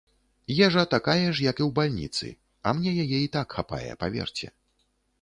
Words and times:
Ежа 0.67 0.83
такая 0.93 1.25
ж, 1.25 1.45
як 1.51 1.57
і 1.61 1.63
ў 1.67 1.69
бальніцы, 1.81 2.33
а 2.65 2.75
мне 2.81 2.91
яе 3.07 3.23
і 3.29 3.31
так 3.39 3.47
хапае, 3.59 3.89
паверце. 4.05 4.47